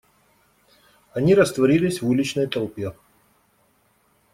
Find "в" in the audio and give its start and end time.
2.01-2.07